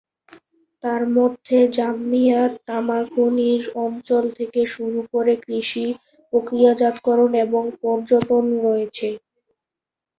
তার 0.83 1.01
মধ্যে 1.17 1.57
জাম্বিয়ার 1.75 2.51
তামা 2.67 2.99
খনির 3.11 3.63
অঞ্চল 3.81 4.23
থেকে 4.37 4.61
শুরু 4.73 4.99
করে 5.13 5.33
কৃষি, 5.43 5.85
প্রক্রিয়াজাতকরণ 6.33 7.31
এবং 7.45 7.63
পর্যটন 7.81 8.45
রয়েছে। 8.65 9.09